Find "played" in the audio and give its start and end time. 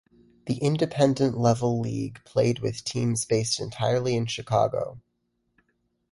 2.25-2.57